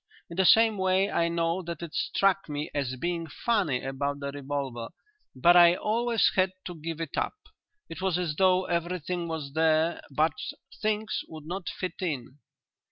[0.31, 4.31] In the same way I know that it struck me as being funny about the
[4.31, 4.87] revolver
[5.35, 7.35] but I always had to give it up.
[7.87, 10.33] It was as though everything was there but
[10.81, 12.39] things would not fit in."